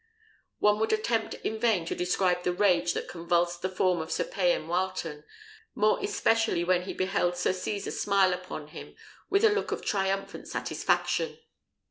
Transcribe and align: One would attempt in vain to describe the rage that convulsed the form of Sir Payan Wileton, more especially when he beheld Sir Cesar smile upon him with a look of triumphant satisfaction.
One 0.57 0.79
would 0.79 0.91
attempt 0.91 1.35
in 1.43 1.59
vain 1.59 1.85
to 1.85 1.93
describe 1.93 2.41
the 2.41 2.53
rage 2.53 2.93
that 2.93 3.07
convulsed 3.07 3.61
the 3.61 3.69
form 3.69 4.01
of 4.01 4.11
Sir 4.11 4.23
Payan 4.23 4.65
Wileton, 4.67 5.23
more 5.75 5.99
especially 6.01 6.63
when 6.63 6.85
he 6.85 6.93
beheld 6.95 7.37
Sir 7.37 7.53
Cesar 7.53 7.91
smile 7.91 8.33
upon 8.33 8.69
him 8.69 8.95
with 9.29 9.43
a 9.45 9.49
look 9.51 9.71
of 9.71 9.85
triumphant 9.85 10.47
satisfaction. 10.47 11.37